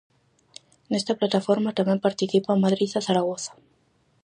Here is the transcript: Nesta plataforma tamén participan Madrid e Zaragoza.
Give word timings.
Nesta 0.89 1.17
plataforma 1.19 1.77
tamén 1.79 2.03
participan 2.05 2.61
Madrid 2.65 2.89
e 2.99 3.03
Zaragoza. 3.07 3.51